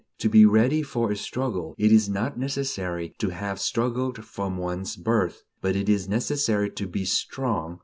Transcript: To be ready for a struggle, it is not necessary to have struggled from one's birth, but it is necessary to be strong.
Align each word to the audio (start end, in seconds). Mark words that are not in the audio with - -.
To 0.17 0.29
be 0.29 0.47
ready 0.47 0.81
for 0.81 1.11
a 1.11 1.15
struggle, 1.15 1.75
it 1.77 1.91
is 1.91 2.09
not 2.09 2.35
necessary 2.35 3.13
to 3.19 3.29
have 3.29 3.59
struggled 3.59 4.25
from 4.25 4.57
one's 4.57 4.95
birth, 4.95 5.43
but 5.61 5.75
it 5.75 5.87
is 5.87 6.09
necessary 6.09 6.71
to 6.71 6.87
be 6.87 7.05
strong. 7.05 7.79